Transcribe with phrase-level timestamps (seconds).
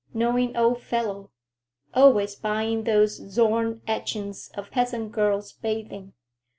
[0.15, 1.29] Knowing old fellow.
[1.93, 6.13] Always buying those Zorn etchings of peasant girls bathing.